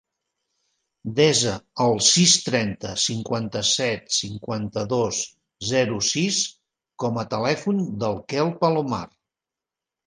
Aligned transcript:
Desa 1.17 1.51
el 1.85 2.01
sis, 2.05 2.33
trenta, 2.47 2.93
cinquanta-set, 3.03 4.09
cinquanta-dos, 4.17 5.23
zero, 5.75 6.03
sis 6.11 6.43
com 7.07 7.25
a 7.27 7.31
telèfon 7.37 7.89
del 8.05 8.23
Quel 8.33 8.53
Palomar. 8.67 9.07